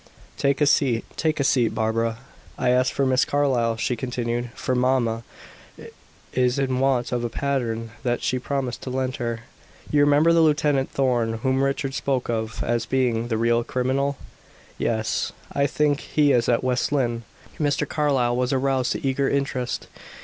[0.35, 2.17] "Take a seat take a seat, Barbara."
[2.57, 5.21] "I asked for Miss Carlyle," she continued, "for mamma
[6.33, 9.41] is in want of a pattern that she promised to lend her.
[9.91, 14.17] You remember the Lieutenant Thorn whom Richard spoke of as being the real criminal?"
[14.79, 17.21] "Yes." "I think he is at West Lynne."
[17.59, 17.87] Mr.
[17.87, 19.85] Carlyle was aroused to eager interest.